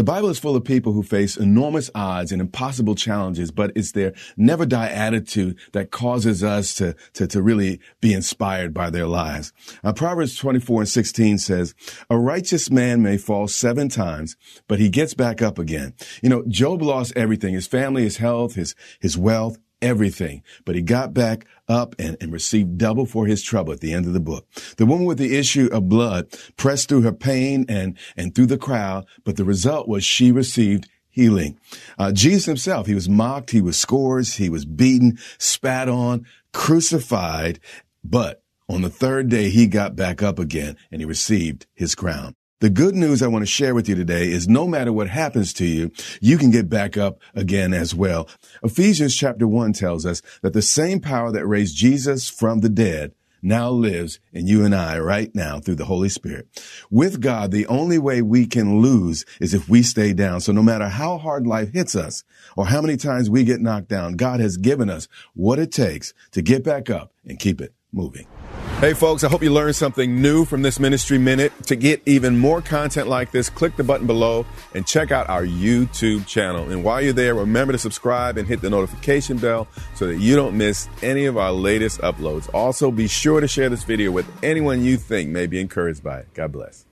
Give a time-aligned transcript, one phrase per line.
[0.00, 3.92] The Bible is full of people who face enormous odds and impossible challenges, but it's
[3.92, 9.06] their never die attitude that causes us to, to, to really be inspired by their
[9.06, 9.52] lives.
[9.84, 11.74] Uh, Proverbs 24 and 16 says,
[12.08, 15.92] a righteous man may fall seven times, but he gets back up again.
[16.22, 20.82] You know, Job lost everything, his family, his health, his, his wealth, everything, but he
[20.82, 24.20] got back up and, and, received double for his trouble at the end of the
[24.20, 24.46] book.
[24.76, 28.58] The woman with the issue of blood pressed through her pain and, and through the
[28.58, 31.58] crowd, but the result was she received healing.
[31.98, 37.60] Uh, Jesus himself, he was mocked, he was scourged, he was beaten, spat on, crucified,
[38.02, 42.34] but on the third day he got back up again and he received his crown.
[42.60, 45.54] The good news I want to share with you today is no matter what happens
[45.54, 48.28] to you, you can get back up again as well.
[48.62, 53.14] Ephesians chapter one tells us that the same power that raised Jesus from the dead
[53.40, 56.48] now lives in you and I right now through the Holy Spirit.
[56.90, 60.42] With God, the only way we can lose is if we stay down.
[60.42, 62.24] So no matter how hard life hits us
[62.58, 66.12] or how many times we get knocked down, God has given us what it takes
[66.32, 68.26] to get back up and keep it moving.
[68.80, 71.52] Hey folks, I hope you learned something new from this ministry minute.
[71.64, 75.44] To get even more content like this, click the button below and check out our
[75.44, 76.70] YouTube channel.
[76.70, 80.34] And while you're there, remember to subscribe and hit the notification bell so that you
[80.34, 82.48] don't miss any of our latest uploads.
[82.54, 86.20] Also, be sure to share this video with anyone you think may be encouraged by
[86.20, 86.32] it.
[86.32, 86.86] God bless.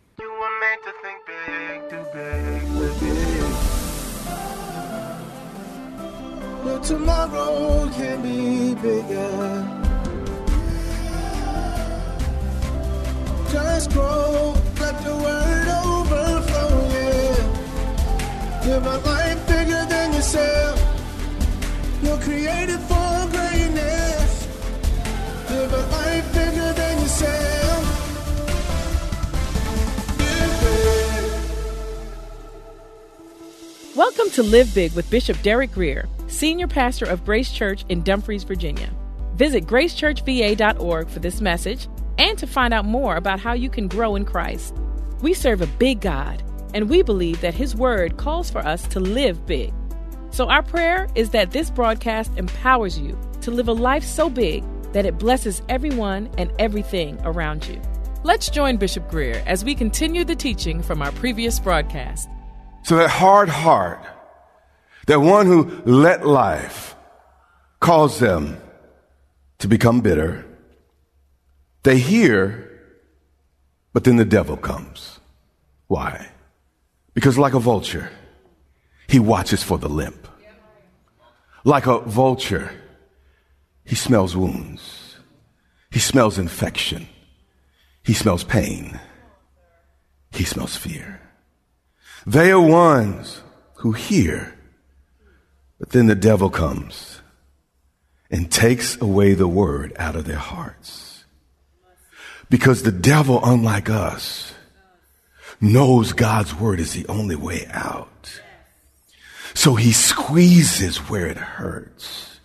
[6.82, 9.78] Tomorrow can be bigger.
[13.50, 18.66] Just grow, let the word overflow, yeah.
[18.66, 20.78] Live a life bigger than yourself.
[22.03, 24.48] You're created for greatness.
[25.48, 27.48] Live a life bigger than yourself.
[33.97, 38.44] Welcome to Live Big with Bishop Derek Grier, Senior Pastor of Grace Church in Dumfries,
[38.44, 38.91] Virginia.
[39.37, 41.88] Visit gracechurchva.org for this message
[42.19, 44.75] and to find out more about how you can grow in Christ.
[45.23, 46.43] We serve a big God,
[46.75, 49.73] and we believe that His Word calls for us to live big.
[50.31, 54.65] So, our prayer is that this broadcast empowers you to live a life so big
[54.93, 57.81] that it blesses everyone and everything around you.
[58.25, 62.29] Let's join Bishop Grier as we continue the teaching from our previous broadcast.
[62.83, 64.05] So, that hard heart,
[65.06, 66.95] that one who let life
[67.81, 68.61] cause them
[69.59, 70.45] to become bitter
[71.83, 72.71] they hear,
[73.93, 75.21] but then the devil comes.
[75.87, 76.28] Why?
[77.15, 78.11] Because like a vulture,
[79.09, 80.28] he watches for the limp.
[81.65, 82.71] Like a vulture,
[83.84, 85.17] he smells wounds.
[85.91, 87.09] He smells infection.
[88.05, 89.00] He smells pain.
[90.31, 91.21] He smells fear.
[92.27, 93.43] They are ones
[93.77, 94.59] who hear,
[95.78, 97.21] but then the devil comes
[98.31, 101.18] and takes away the word out of their hearts.
[102.50, 104.54] Because the devil, unlike us,
[105.60, 108.41] knows God's word is the only way out.
[109.54, 112.41] So he squeezes where it hurts.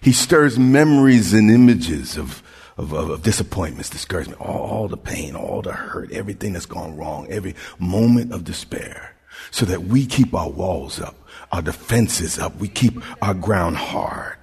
[0.00, 2.42] He stirs memories and images of,
[2.76, 6.96] of, of, of disappointments, discouragement, all, all the pain, all the hurt, everything that's gone
[6.96, 9.14] wrong, every moment of despair,
[9.50, 11.16] so that we keep our walls up,
[11.52, 14.38] our defenses up, we keep our ground hard.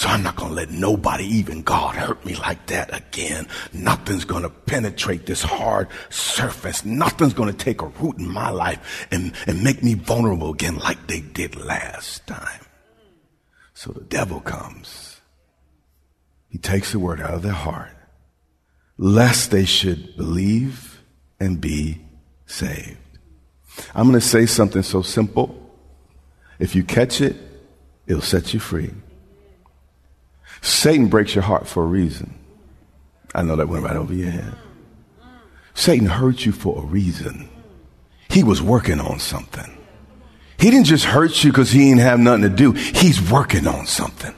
[0.00, 3.46] So I'm not going to let nobody, even God, hurt me like that again.
[3.74, 6.86] Nothing's going to penetrate this hard surface.
[6.86, 10.78] Nothing's going to take a root in my life and, and make me vulnerable again
[10.78, 12.62] like they did last time.
[13.74, 15.20] So the devil comes.
[16.48, 17.94] He takes the word out of their heart,
[18.96, 21.02] lest they should believe
[21.38, 22.00] and be
[22.46, 22.96] saved.
[23.94, 25.76] I'm going to say something so simple.
[26.58, 27.36] If you catch it,
[28.06, 28.94] it'll set you free.
[30.60, 32.38] Satan breaks your heart for a reason.
[33.34, 34.54] I know that went right over your head.
[35.74, 37.48] Satan hurt you for a reason.
[38.28, 39.78] He was working on something.
[40.58, 42.72] He didn't just hurt you because he didn't have nothing to do.
[42.72, 44.34] He's working on something.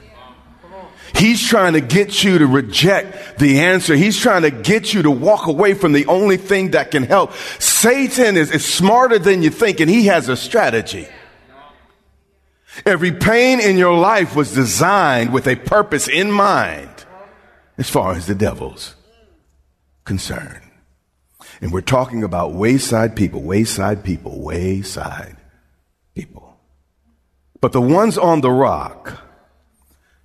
[1.15, 3.95] He's trying to get you to reject the answer.
[3.95, 7.33] He's trying to get you to walk away from the only thing that can help.
[7.59, 11.07] Satan is, is smarter than you think, and he has a strategy.
[12.87, 16.89] Every pain in your life was designed with a purpose in mind
[17.79, 18.95] as far as the devil's
[20.05, 20.63] concerned.
[21.61, 25.37] And we're talking about wayside people, wayside people, wayside
[26.15, 26.59] people.
[27.61, 29.23] But the ones on the rock,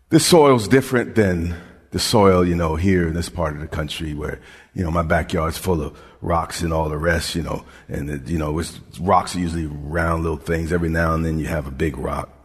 [0.10, 1.56] this soil's different than
[1.92, 4.40] the soil, you know, here in this part of the country where,
[4.74, 8.28] you know, my backyard's full of rocks and all the rest, you know, and, it,
[8.28, 10.72] you know, it's, rocks are usually round little things.
[10.72, 12.37] Every now and then you have a big rock.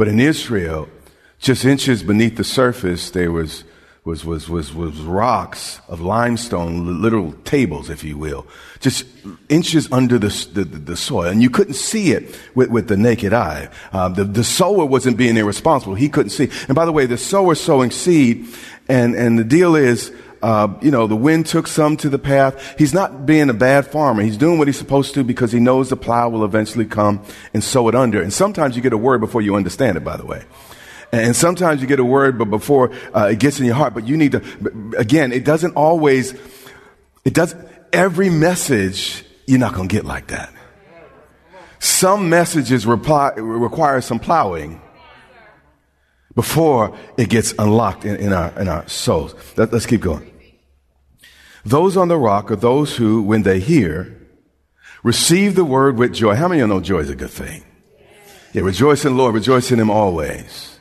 [0.00, 0.88] But in Israel,
[1.40, 3.64] just inches beneath the surface, there was,
[4.02, 8.46] was, was, was, was rocks of limestone, literal tables, if you will,
[8.80, 9.04] just
[9.50, 11.26] inches under the, the, the soil.
[11.26, 13.68] And you couldn't see it with, with the naked eye.
[13.92, 15.96] Um, the, the sower wasn't being irresponsible.
[15.96, 16.48] He couldn't see.
[16.66, 18.46] And by the way, the sower sowing seed,
[18.88, 22.74] and, and the deal is, uh, you know, the wind took some to the path.
[22.78, 24.22] He's not being a bad farmer.
[24.22, 27.22] He's doing what he's supposed to because he knows the plow will eventually come
[27.52, 28.22] and sow it under.
[28.22, 30.44] And sometimes you get a word before you understand it, by the way.
[31.12, 34.06] And sometimes you get a word, but before uh, it gets in your heart, but
[34.06, 36.34] you need to, again, it doesn't always,
[37.24, 37.54] it does,
[37.92, 40.52] every message you're not going to get like that.
[41.80, 44.80] Some messages reply, require some plowing
[46.34, 49.34] before it gets unlocked in, in, our, in our souls.
[49.56, 50.29] Let, let's keep going.
[51.64, 54.16] Those on the rock are those who, when they hear,
[55.02, 56.34] receive the word with joy.
[56.34, 57.64] How many of you know joy is a good thing?
[58.52, 60.78] Yeah, rejoice in the Lord, rejoice in Him always.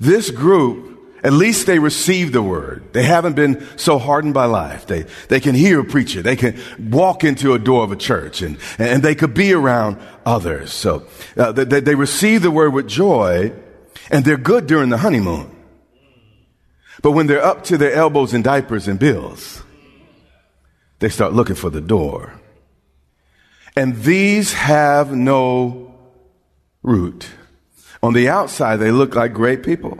[0.00, 2.92] This group, at least they receive the word.
[2.92, 4.86] They haven't been so hardened by life.
[4.86, 6.22] They, they can hear a preacher.
[6.22, 9.98] They can walk into a door of a church and, and they could be around
[10.24, 10.72] others.
[10.72, 11.06] So
[11.36, 13.52] uh, they, they receive the word with joy
[14.10, 15.50] and they're good during the honeymoon.
[17.02, 19.62] But when they're up to their elbows in diapers and bills,
[20.98, 22.40] they start looking for the door.
[23.76, 25.94] And these have no
[26.82, 27.28] root.
[28.02, 29.98] On the outside, they look like great people.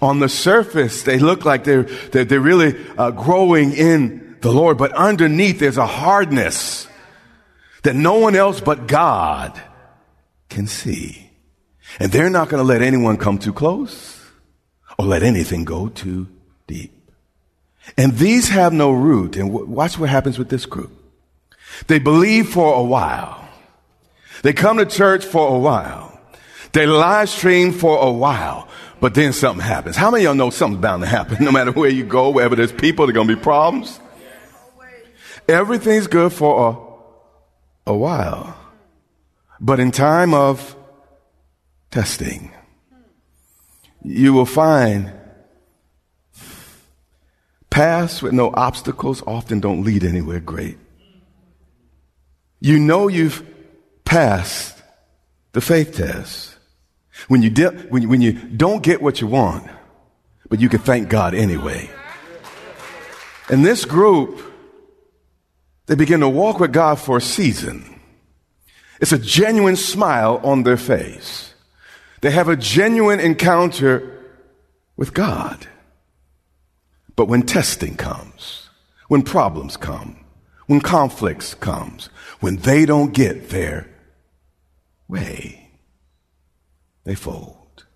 [0.00, 4.78] On the surface, they look like they're, they're, they're really uh, growing in the Lord.
[4.78, 6.88] But underneath, there's a hardness
[7.82, 9.60] that no one else but God
[10.48, 11.30] can see.
[11.98, 14.20] And they're not going to let anyone come too close
[14.98, 16.28] or let anything go too
[16.66, 16.95] deep.
[17.96, 19.36] And these have no root.
[19.36, 20.92] And watch what happens with this group.
[21.86, 23.48] They believe for a while.
[24.42, 26.18] They come to church for a while.
[26.72, 28.68] They live stream for a while.
[29.00, 29.96] But then something happens.
[29.96, 31.38] How many of y'all know something's bound to happen?
[31.44, 34.00] No matter where you go, wherever there's people, there's going to be problems.
[35.48, 37.02] Everything's good for
[37.86, 38.56] a, a while.
[39.60, 40.76] But in time of
[41.90, 42.52] testing,
[44.02, 45.12] you will find
[47.76, 50.78] paths with no obstacles often don't lead anywhere great.
[52.58, 53.44] You know you've
[54.02, 54.82] passed
[55.52, 56.56] the faith test
[57.28, 57.50] when you,
[57.90, 59.68] when, you, when you don't get what you want,
[60.48, 61.90] but you can thank God anyway.
[63.50, 64.40] And this group,
[65.84, 68.00] they begin to walk with God for a season.
[69.02, 71.52] It's a genuine smile on their face.
[72.22, 74.18] They have a genuine encounter
[74.96, 75.68] with God.
[77.16, 78.68] But when testing comes,
[79.08, 80.24] when problems come,
[80.66, 82.10] when conflicts comes,
[82.40, 83.90] when they don't get their
[85.08, 85.70] way,
[87.04, 87.86] they fold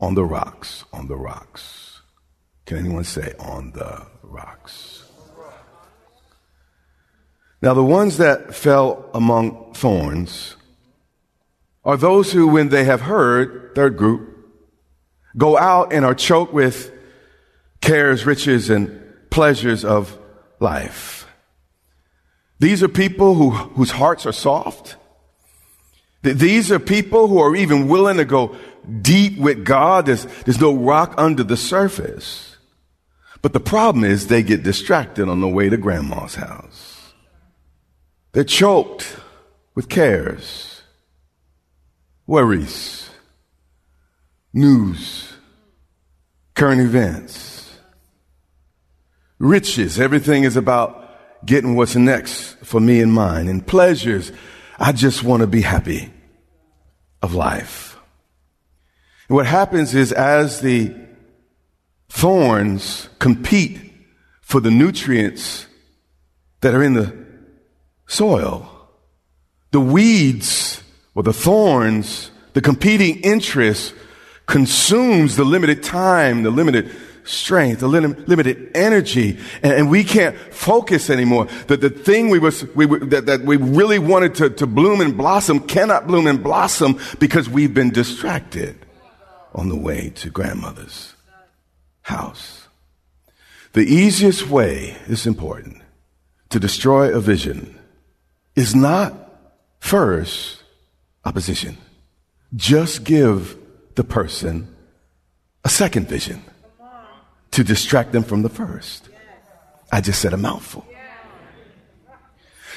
[0.00, 2.02] on the rocks, on the rocks.
[2.66, 5.04] Can anyone say on the rocks?
[7.62, 10.56] Now, the ones that fell among thorns
[11.82, 14.36] are those who, when they have heard, third group,
[15.36, 16.90] go out and are choked with
[17.84, 20.18] cares, riches, and pleasures of
[20.58, 21.26] life.
[22.58, 24.96] These are people who, whose hearts are soft.
[26.22, 28.56] These are people who are even willing to go
[29.02, 30.06] deep with God.
[30.06, 32.56] There's, there's no rock under the surface.
[33.42, 37.12] But the problem is they get distracted on the way to grandma's house.
[38.32, 39.16] They're choked
[39.74, 40.70] with cares
[42.26, 43.10] worries,
[44.54, 45.34] news,
[46.54, 47.53] current events,
[49.38, 49.98] riches.
[50.00, 51.00] Everything is about
[51.44, 54.32] getting what's next for me and mine, and pleasures.
[54.78, 56.10] I just want to be happy
[57.22, 57.98] of life.
[59.28, 60.94] And what happens is as the
[62.08, 63.80] thorns compete
[64.40, 65.66] for the nutrients
[66.60, 67.14] that are in the
[68.06, 68.70] soil,
[69.70, 70.82] the weeds
[71.14, 73.92] or the thorns, the competing interests
[74.46, 81.46] consumes the limited time, the limited strength, a limited energy, and, we can't focus anymore.
[81.66, 85.16] That the thing we was, we, that, that we really wanted to, to bloom and
[85.16, 88.76] blossom cannot bloom and blossom because we've been distracted
[89.54, 91.14] on the way to grandmother's
[92.02, 92.68] house.
[93.72, 95.82] The easiest way, is important,
[96.50, 97.78] to destroy a vision
[98.54, 99.12] is not
[99.80, 100.62] first
[101.24, 101.76] opposition.
[102.54, 103.56] Just give
[103.96, 104.68] the person
[105.64, 106.44] a second vision
[107.54, 109.08] to distract them from the first.
[109.92, 110.84] I just said a mouthful.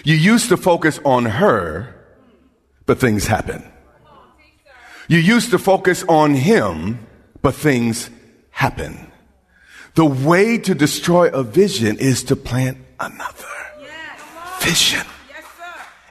[0.04, 1.96] You used to focus on her,
[2.86, 3.64] but things happen.
[5.08, 7.08] You used to focus on him,
[7.42, 8.12] but things
[8.52, 9.12] happen.
[9.96, 13.48] The way to destroy a vision is to plant another
[14.60, 15.06] vision.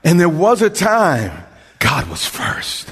[0.02, 1.44] And there was a time
[1.78, 2.90] God was first.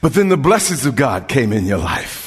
[0.00, 2.25] But then the blessings of God came in your life.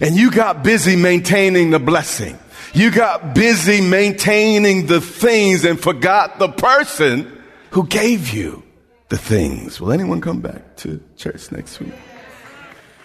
[0.00, 2.38] And you got busy maintaining the blessing.
[2.74, 8.62] You got busy maintaining the things and forgot the person who gave you
[9.08, 9.80] the things.
[9.80, 11.94] Will anyone come back to church next week?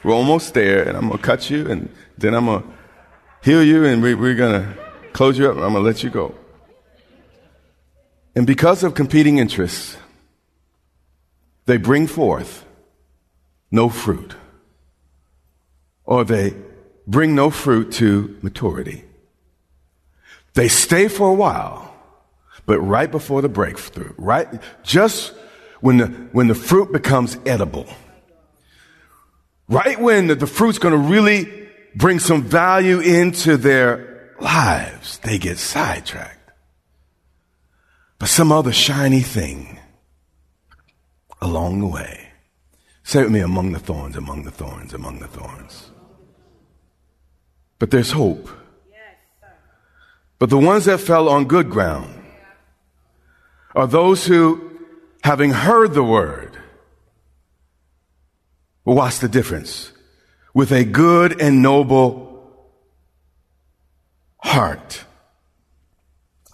[0.03, 2.69] We're almost there, and I'm going to cut you, and then I'm going to
[3.43, 4.77] heal you, and we, we're going to
[5.13, 6.35] close you up, I'm going to let you go.
[8.35, 9.97] And because of competing interests,
[11.65, 12.65] they bring forth
[13.69, 14.35] no fruit,
[16.03, 16.55] or they
[17.07, 19.03] bring no fruit to maturity.
[20.53, 21.95] They stay for a while,
[22.65, 24.47] but right before the breakthrough, right,
[24.83, 25.33] just
[25.79, 27.87] when the, when the fruit becomes edible,
[29.67, 35.37] right when the, the fruit's going to really bring some value into their lives, they
[35.37, 36.51] get sidetracked.
[38.19, 39.79] by some other shiny thing
[41.41, 42.31] along the way
[43.03, 45.90] Say with me, among the thorns, among the thorns, among the thorns.
[47.81, 48.47] But there's hope.
[50.37, 52.13] But the ones that fell on good ground
[53.73, 54.77] are those who,
[55.23, 56.55] having heard the word,
[58.85, 59.93] well, what's the difference?
[60.53, 62.69] With a good and noble
[64.37, 65.03] heart.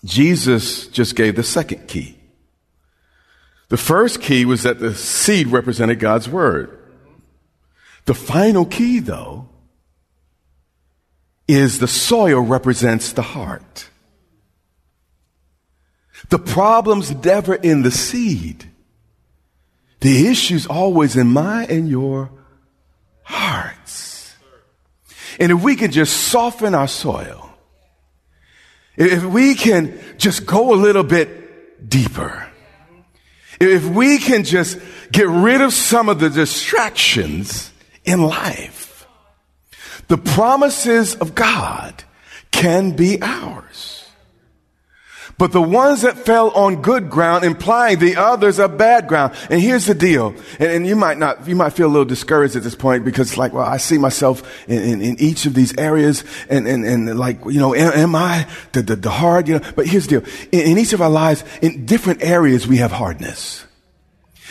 [0.05, 2.17] Jesus just gave the second key.
[3.67, 6.79] The first key was that the seed represented God's word.
[8.05, 9.46] The final key, though,
[11.47, 13.89] is the soil represents the heart.
[16.29, 18.65] The problem's never in the seed.
[20.01, 22.29] The issue's always in my and your
[23.23, 24.35] hearts.
[25.39, 27.49] And if we can just soften our soil,
[28.95, 32.47] if we can just go a little bit deeper,
[33.59, 34.79] if we can just
[35.11, 37.71] get rid of some of the distractions
[38.03, 38.86] in life,
[40.07, 42.03] the promises of God
[42.51, 43.97] can be ours.
[45.37, 49.35] But the ones that fell on good ground, implying the others are bad ground.
[49.51, 50.33] And here's the deal.
[50.57, 53.29] And, and you might not, you might feel a little discouraged at this point because
[53.29, 56.83] it's like, well, I see myself in, in, in each of these areas and, and,
[56.83, 60.07] and like, you know, am, am I the, the, the, hard, you know, but here's
[60.07, 60.33] the deal.
[60.51, 63.66] In, in each of our lives, in different areas, we have hardness.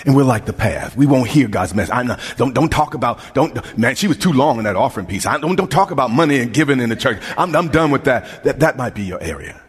[0.04, 0.96] And we're like the path.
[0.96, 1.94] We won't hear God's message.
[2.06, 5.24] Not, don't, don't talk about, don't, man, she was too long in that offering piece.
[5.24, 7.22] I, don't, don't talk about money and giving in the church.
[7.38, 8.44] I'm, I'm done with that.
[8.44, 9.60] That, that might be your area.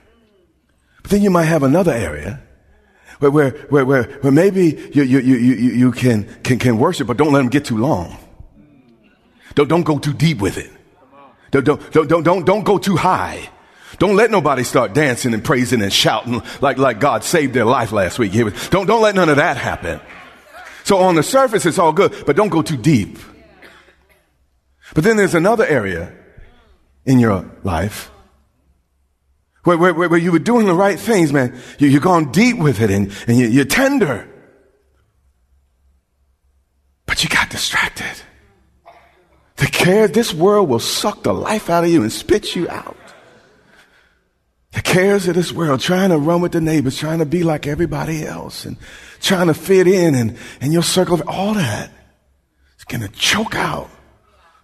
[1.01, 2.41] But then you might have another area
[3.19, 7.07] where, where, where, where, where maybe you, you, you, you, you can, can, can worship,
[7.07, 8.17] but don't let them get too long.
[9.55, 10.71] Don't, don't go too deep with it.
[11.51, 13.49] Don't, don't, don't, don't, don't go too high.
[13.99, 17.91] Don't let nobody start dancing and praising and shouting like, like God saved their life
[17.91, 18.33] last week.
[18.33, 19.99] Don't, don't let none of that happen.
[20.87, 23.19] So on the surface, it's all good, but don't go too deep.
[24.95, 26.13] But then there's another area
[27.03, 28.09] in your life
[29.63, 31.59] where, where, where you were doing the right things, man.
[31.77, 34.29] You, you're gone deep with it and, and you, you're tender.
[37.05, 38.23] But you got distracted.
[39.57, 42.95] The care, this world will suck the life out of you and spit you out.
[44.77, 47.65] The cares of this world, trying to run with the neighbors, trying to be like
[47.65, 48.77] everybody else and
[49.19, 51.89] trying to fit in and, and your circle of all that.
[52.75, 53.89] It's going to choke out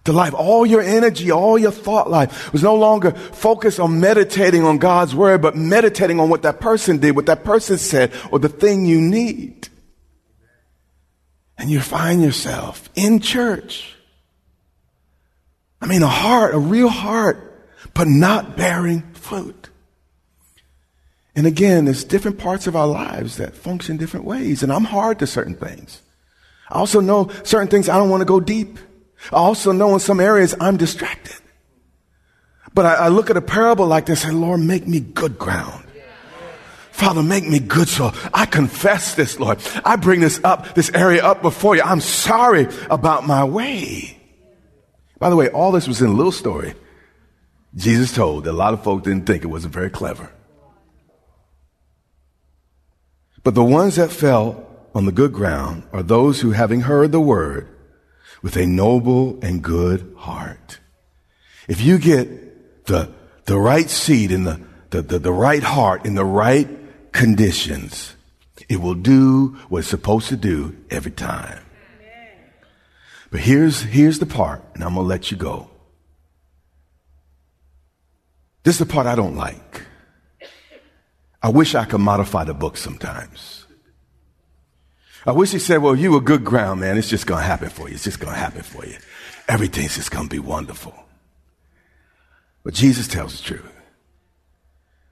[0.04, 0.32] the life.
[0.32, 5.16] All your energy, all your thought life was no longer focused on meditating on God's
[5.16, 8.86] word, but meditating on what that person did, what that person said, or the thing
[8.86, 9.68] you need.
[11.58, 13.96] And you find yourself in church.
[15.80, 19.70] I mean, a heart, a real heart, but not bearing fruit.
[21.36, 25.18] And again, there's different parts of our lives that function different ways, and I'm hard
[25.18, 26.00] to certain things.
[26.70, 28.78] I also know certain things I don't want to go deep.
[29.32, 31.36] I also know in some areas I'm distracted.
[32.72, 35.84] But I, I look at a parable like this and Lord, make me good ground.
[36.92, 39.58] Father, make me good so I confess this, Lord.
[39.84, 41.82] I bring this up, this area up before you.
[41.82, 44.16] I'm sorry about my way.
[45.18, 46.74] By the way, all this was in a little story
[47.76, 50.30] Jesus told that a lot of folk didn't think it wasn't very clever.
[53.44, 57.20] But the ones that fell on the good ground are those who, having heard the
[57.20, 57.68] word
[58.42, 60.78] with a noble and good heart.
[61.68, 63.12] If you get the,
[63.44, 64.60] the right seed in the,
[64.90, 66.68] the, the, the right heart in the right
[67.12, 68.16] conditions,
[68.68, 71.60] it will do what it's supposed to do every time.
[73.30, 75.68] But here's, here's the part, and I'm going to let you go.
[78.62, 79.82] This is the part I don't like.
[81.44, 83.66] I wish I could modify the book sometimes.
[85.26, 86.96] I wish he said, well, you were good ground, man.
[86.96, 87.96] It's just going to happen for you.
[87.96, 88.96] It's just going to happen for you.
[89.46, 90.94] Everything's just going to be wonderful.
[92.62, 93.72] But Jesus tells the truth.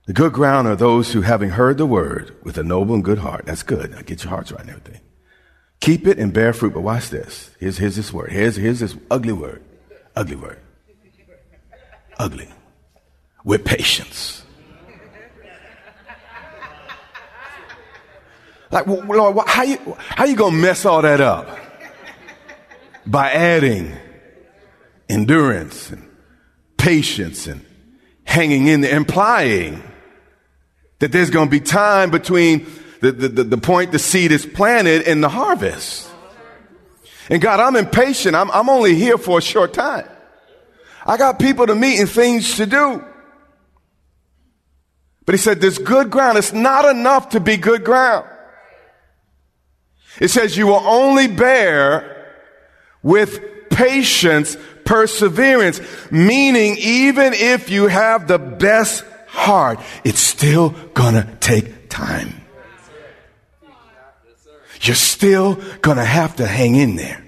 [0.06, 3.18] The good ground are those who, having heard the word with a noble and good
[3.18, 3.90] heart, that's good.
[3.90, 5.02] Now get your hearts right and everything.
[5.80, 6.72] Keep it and bear fruit.
[6.72, 7.50] But watch this.
[7.60, 8.32] Here's, here's this word.
[8.32, 9.62] Here's, here's this ugly word.
[10.16, 10.60] Ugly word.
[12.18, 12.48] Ugly.
[13.44, 14.41] With patience.
[18.72, 21.58] Like, Lord, how you, how you gonna mess all that up?
[23.06, 23.94] By adding
[25.10, 26.08] endurance and
[26.78, 27.64] patience and
[28.24, 29.82] hanging in there, implying
[31.00, 32.66] that there's gonna be time between
[33.00, 36.08] the, the, the, the point the seed is planted and the harvest.
[37.28, 38.34] And God, I'm impatient.
[38.34, 40.08] I'm, I'm only here for a short time.
[41.04, 43.04] I got people to meet and things to do.
[45.26, 46.38] But he said, there's good ground.
[46.38, 48.28] It's not enough to be good ground.
[50.20, 52.34] It says you will only bear
[53.02, 61.88] with patience, perseverance, meaning even if you have the best heart, it's still gonna take
[61.88, 62.42] time.
[64.82, 67.24] You're still gonna have to hang in there.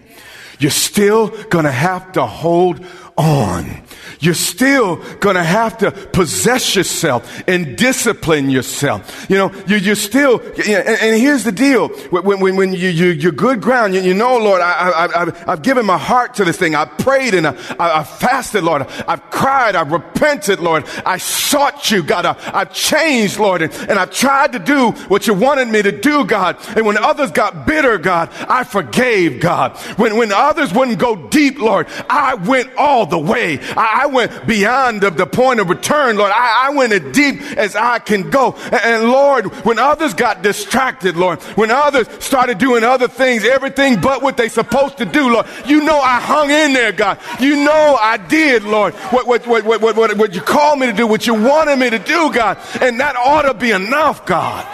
[0.59, 2.85] You're still gonna have to hold
[3.17, 3.85] on
[4.25, 9.27] you're still going to have to possess yourself and discipline yourself.
[9.29, 11.89] You know, you, are still, you know, and, and, here's the deal.
[11.89, 15.63] When, when, when you, you, are good ground, you, you know, Lord, I, I, have
[15.63, 16.75] given my heart to this thing.
[16.75, 18.83] I prayed and I, I, fasted, Lord.
[19.07, 19.77] I've cried.
[19.77, 20.85] I've repented, Lord.
[21.05, 22.27] I sought you, God.
[22.27, 23.63] I, have changed, Lord.
[23.63, 26.57] And, and I've tried to do what you wanted me to do, God.
[26.77, 29.77] And when others got bitter, God, I forgave, God.
[29.99, 33.59] When, when others wouldn't go deep, Lord, I went all the way.
[33.77, 36.33] I, I went beyond the, the point of return, Lord.
[36.35, 38.53] I, I, went as deep as I can go.
[38.55, 44.01] And, and Lord, when others got distracted, Lord, when others started doing other things, everything
[44.01, 47.19] but what they supposed to do, Lord, you know I hung in there, God.
[47.41, 50.93] You know I did, Lord, what, what, what, what, what, what you called me to
[50.93, 52.59] do, what you wanted me to do, God.
[52.81, 54.67] And that ought to be enough, God.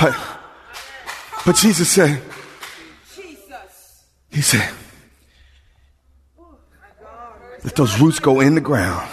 [0.00, 0.16] But,
[1.44, 2.22] but Jesus said,
[4.30, 4.68] He said,
[7.62, 9.10] let those roots go in the ground.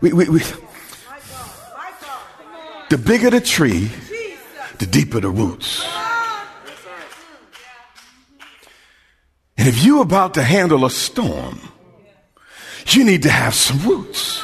[0.00, 0.40] We, we, we,
[2.90, 3.90] the bigger the tree,
[4.78, 5.86] the deeper the roots.
[9.56, 11.60] And if you're about to handle a storm,
[12.88, 14.42] you need to have some roots.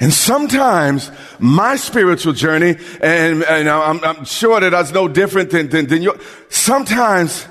[0.00, 5.68] And sometimes my spiritual journey, and, and I'm, I'm, sure that that's no different than,
[5.70, 6.18] than, than your,
[6.50, 7.46] sometimes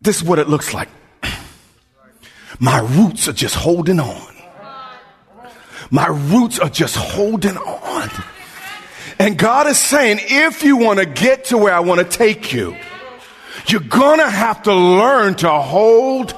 [0.00, 0.88] this is what it looks like.
[2.60, 4.34] My roots are just holding on.
[5.90, 8.10] My roots are just holding on.
[9.18, 12.52] And God is saying, if you want to get to where I want to take
[12.52, 12.76] you,
[13.66, 16.34] you're going to have to learn to hold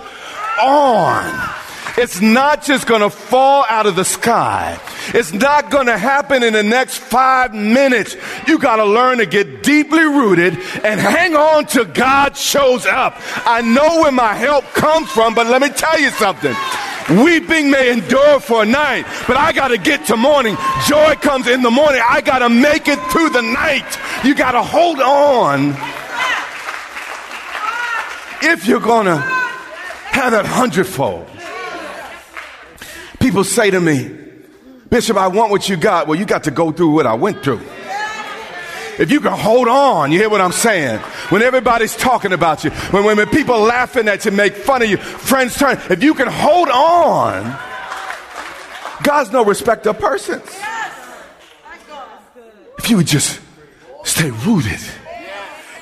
[0.63, 1.55] on.
[1.99, 4.79] It's not just going to fall out of the sky.
[5.15, 8.17] It's not going to happen in the next five minutes.
[8.47, 10.55] You got to learn to get deeply rooted
[10.85, 13.15] and hang on till God shows up.
[13.47, 16.55] I know where my help comes from, but let me tell you something.
[17.23, 20.57] Weeping may endure for a night, but I got to get to morning.
[20.87, 22.03] Joy comes in the morning.
[22.07, 23.99] I got to make it through the night.
[24.25, 25.71] You got to hold on
[28.43, 31.31] if you're going to have that hundredfold.
[33.27, 34.09] People say to me,
[34.89, 36.07] Bishop, I want what you got.
[36.07, 37.61] Well, you got to go through what I went through.
[39.01, 41.01] If you can hold on, you hear what I'm saying?
[41.31, 44.89] When everybody's talking about you, when, when, when people laughing at you, make fun of
[44.89, 47.43] you, friends turn, if you can hold on,
[49.03, 50.49] God's no respecter of persons.
[52.79, 53.41] if you would just
[54.05, 54.79] stay rooted.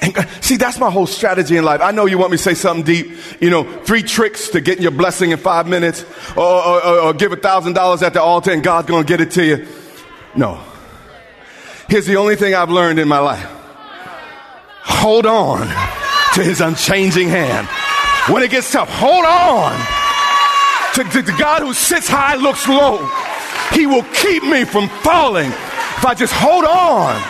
[0.04, 1.80] And see, that's my whole strategy in life.
[1.80, 3.16] I know you want me to say something deep.
[3.40, 6.04] You know, three tricks to getting your blessing in five minutes,
[6.36, 9.20] or, or, or, or give a thousand dollars at the altar and God's gonna get
[9.20, 9.66] it to you.
[10.36, 10.60] No.
[11.88, 13.48] Here's the only thing I've learned in my life.
[14.82, 15.66] Hold on
[16.34, 17.66] to his unchanging hand.
[18.32, 19.72] When it gets tough, hold on
[20.94, 23.08] to, to the God who sits high, looks low.
[23.72, 27.20] He will keep me from falling if I just hold on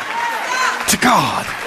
[0.89, 1.64] to God.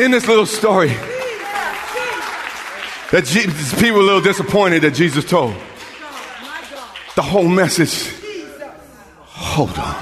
[0.00, 0.88] In this little story,
[3.10, 5.54] that Jesus, people were a little disappointed that Jesus told.
[7.16, 8.10] The whole message
[9.26, 9.94] hold on.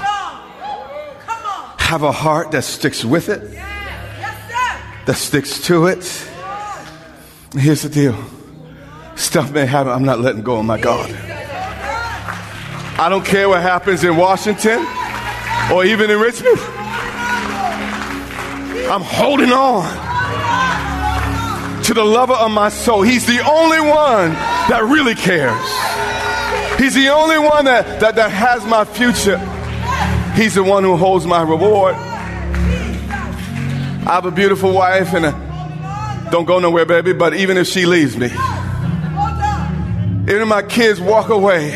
[1.79, 3.41] Have a heart that sticks with it,
[5.05, 6.05] that sticks to it.
[7.53, 8.15] Here's the deal
[9.15, 11.11] stuff may happen, I'm not letting go of my God.
[12.97, 14.79] I don't care what happens in Washington
[15.73, 16.78] or even in Richmond.
[18.89, 19.83] I'm holding on
[21.83, 23.03] to the lover of my soul.
[23.03, 24.31] He's the only one
[24.69, 25.61] that really cares.
[26.79, 29.37] He's the only one that, that, that has my future.
[30.33, 31.93] He's the one who holds my reward.
[34.05, 38.17] I have a beautiful wife and don't go nowhere, baby, but even if she leaves
[38.17, 38.39] me, even
[40.41, 41.69] if my kids walk away,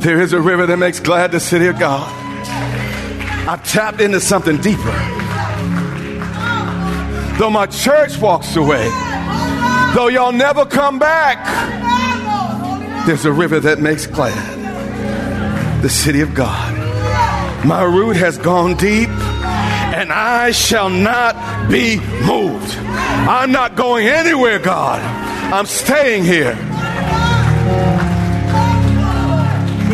[0.00, 2.21] there is a river that makes glad the city of God.
[3.48, 4.92] I've tapped into something deeper.
[7.38, 8.88] Though my church walks away,
[9.94, 11.44] though y'all never come back,
[13.06, 16.72] there's a river that makes glad the city of God.
[17.66, 21.34] My root has gone deep, and I shall not
[21.68, 22.76] be moved.
[22.76, 25.00] I'm not going anywhere, God.
[25.52, 26.56] I'm staying here.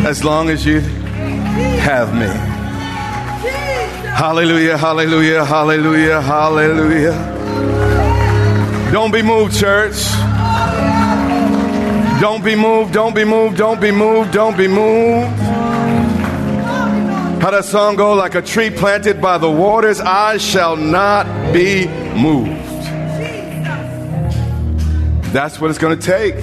[0.05, 0.81] As long as you
[1.81, 2.48] have me.
[4.19, 7.13] Hallelujah, hallelujah, hallelujah, hallelujah.
[8.91, 9.95] Don't be moved, church.
[12.19, 15.29] Don't be moved, don't be moved, don't be moved, don't be moved.
[17.41, 18.13] How that song go?
[18.13, 22.59] Like a tree planted by the waters, I shall not be moved.
[25.31, 26.35] That's what it's going to take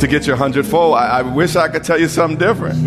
[0.00, 0.94] to get your hundredfold.
[0.94, 2.82] I, I wish I could tell you something different,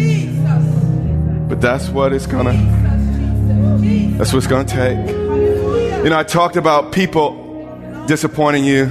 [1.47, 2.88] but that's what it's going to.
[4.17, 5.07] That's what it's going to take.
[6.03, 8.85] You know, I talked about people disappointing you,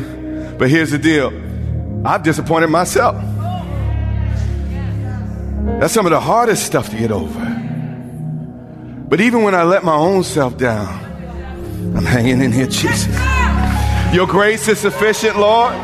[0.59, 1.33] but here's the deal:
[2.07, 3.17] I've disappointed myself.
[5.81, 7.45] That's some of the hardest stuff to get over.
[9.09, 10.89] But even when I let my own self down,
[11.97, 13.07] I'm hanging in here, Jesus.
[14.13, 15.75] Your grace is sufficient, Lord.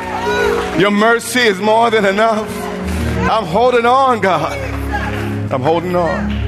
[0.80, 2.48] Your mercy is more than enough.
[3.30, 4.58] I'm holding on, God.
[5.52, 6.43] I'm holding on.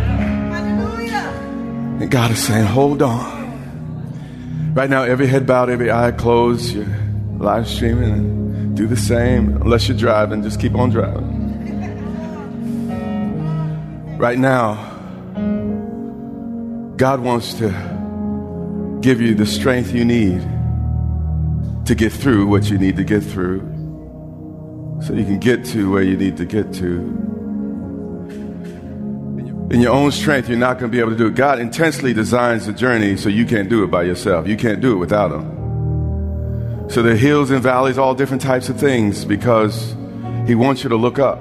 [1.98, 4.72] And God is saying, hold on.
[4.74, 6.74] Right now, every head bowed, every eye closed.
[6.74, 6.86] You're
[7.38, 9.56] live streaming and do the same.
[9.62, 11.46] Unless you're driving, just keep on driving.
[14.18, 14.74] Right now,
[16.96, 17.68] God wants to
[19.00, 20.40] give you the strength you need
[21.86, 23.60] to get through what you need to get through
[25.02, 27.35] so you can get to where you need to get to.
[29.70, 31.34] In your own strength, you're not going to be able to do it.
[31.34, 34.46] God intensely designs the journey so you can't do it by yourself.
[34.46, 36.88] You can't do it without Him.
[36.88, 39.96] So are hills and valleys, all different types of things because
[40.46, 41.40] He wants you to look up.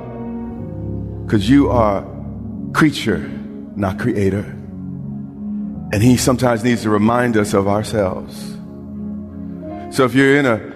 [1.26, 2.04] Because you are
[2.74, 3.20] creature,
[3.76, 4.44] not creator.
[5.94, 8.36] And he sometimes needs to remind us of ourselves.
[9.96, 10.74] So if you're in a,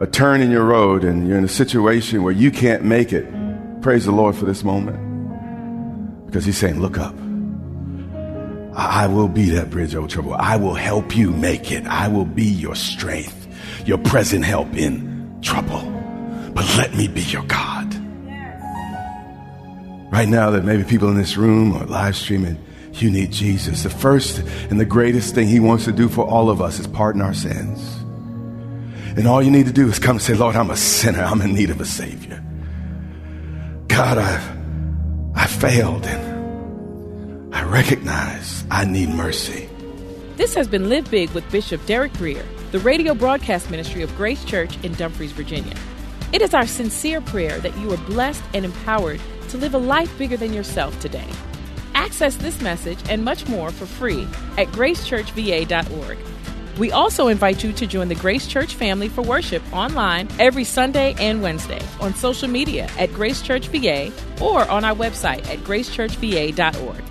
[0.00, 3.26] a turn in your road and you're in a situation where you can't make it,
[3.82, 5.11] praise the Lord for this moment.
[6.32, 7.14] Because he's saying, look up.
[8.74, 10.32] I will be that bridge over trouble.
[10.32, 11.86] I will help you make it.
[11.86, 13.46] I will be your strength,
[13.86, 15.82] your present help in trouble.
[16.54, 17.94] But let me be your God.
[20.10, 22.58] Right now, that maybe people in this room or live streaming,
[22.94, 23.82] you need Jesus.
[23.82, 24.38] The first
[24.70, 27.34] and the greatest thing He wants to do for all of us is pardon our
[27.34, 27.98] sins.
[29.18, 31.22] And all you need to do is come and say, Lord, I'm a sinner.
[31.24, 32.42] I'm in need of a Savior.
[33.88, 34.61] God, I've,
[35.62, 39.68] failed and I recognize I need mercy.
[40.34, 44.44] This has been Live Big with Bishop Derek Grier, the radio broadcast ministry of Grace
[44.44, 45.76] Church in Dumfries, Virginia.
[46.32, 49.20] It is our sincere prayer that you are blessed and empowered
[49.50, 51.30] to live a life bigger than yourself today.
[51.94, 54.26] Access this message and much more for free
[54.58, 56.18] at gracechurchva.org.
[56.78, 61.14] We also invite you to join the Grace Church family for worship online every Sunday
[61.18, 67.04] and Wednesday on social media at Grace Church VA or on our website at gracechurchva.org.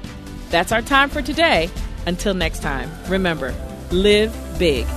[0.49, 1.69] That's our time for today.
[2.07, 3.53] Until next time, remember,
[3.91, 4.87] live big.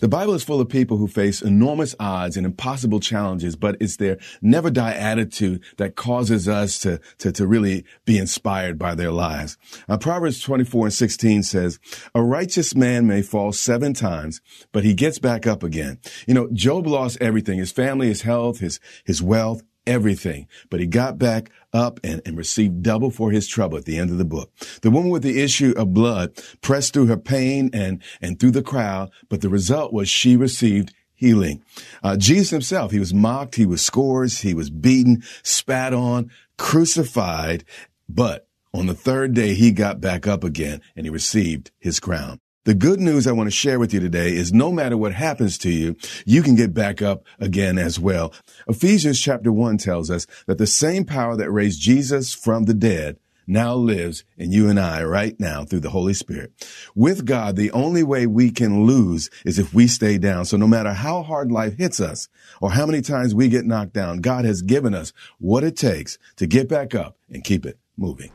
[0.00, 3.96] The Bible is full of people who face enormous odds and impossible challenges, but it's
[3.96, 9.10] their never die attitude that causes us to, to, to really be inspired by their
[9.10, 9.58] lives.
[9.88, 11.78] Uh, Proverbs 24 and 16 says,
[12.14, 14.40] a righteous man may fall seven times,
[14.72, 15.98] but he gets back up again.
[16.26, 20.86] You know, Job lost everything, his family, his health, his, his wealth, everything, but he
[20.86, 24.24] got back up and, and received double for his trouble at the end of the
[24.24, 24.52] book.
[24.82, 28.62] The woman with the issue of blood pressed through her pain and, and through the
[28.62, 31.62] crowd, but the result was she received healing.
[32.02, 37.64] Uh, Jesus himself, he was mocked, he was scourged, he was beaten, spat on, crucified,
[38.08, 42.40] but on the third day, he got back up again and he received his crown.
[42.70, 45.58] The good news I want to share with you today is no matter what happens
[45.58, 48.32] to you, you can get back up again as well.
[48.68, 53.16] Ephesians chapter one tells us that the same power that raised Jesus from the dead
[53.44, 56.52] now lives in you and I right now through the Holy Spirit.
[56.94, 60.44] With God, the only way we can lose is if we stay down.
[60.44, 62.28] So no matter how hard life hits us
[62.60, 66.18] or how many times we get knocked down, God has given us what it takes
[66.36, 68.30] to get back up and keep it moving.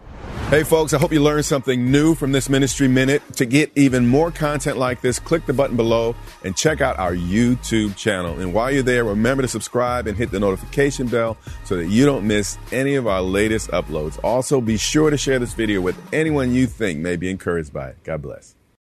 [0.49, 3.23] Hey folks, I hope you learned something new from this Ministry Minute.
[3.37, 7.15] To get even more content like this, click the button below and check out our
[7.15, 8.39] YouTube channel.
[8.39, 12.05] And while you're there, remember to subscribe and hit the notification bell so that you
[12.05, 14.19] don't miss any of our latest uploads.
[14.23, 17.89] Also, be sure to share this video with anyone you think may be encouraged by
[17.89, 17.97] it.
[18.03, 18.55] God bless.